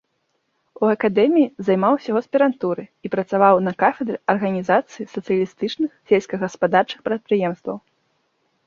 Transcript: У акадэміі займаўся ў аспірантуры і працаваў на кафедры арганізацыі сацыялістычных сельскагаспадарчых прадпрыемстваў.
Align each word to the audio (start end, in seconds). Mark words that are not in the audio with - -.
У 0.85 0.87
акадэміі 0.93 1.47
займаўся 1.67 2.03
ў 2.11 2.17
аспірантуры 2.25 2.83
і 3.09 3.11
працаваў 3.17 3.55
на 3.67 3.75
кафедры 3.85 4.17
арганізацыі 4.35 5.09
сацыялістычных 5.15 5.89
сельскагаспадарчых 6.15 6.99
прадпрыемстваў. 7.11 7.77